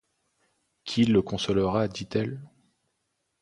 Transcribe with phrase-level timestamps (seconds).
[0.83, 1.87] Qui le consolera?
[1.87, 2.41] dit-elle.